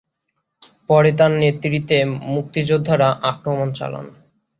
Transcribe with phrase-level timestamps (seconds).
[0.89, 1.97] পরে তার নেতৃত্বে
[2.27, 4.05] মুক্তিযোদ্ধারা আক্রমণ চালান।